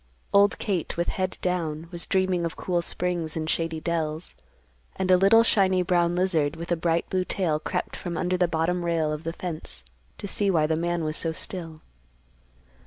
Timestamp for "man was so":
10.75-11.31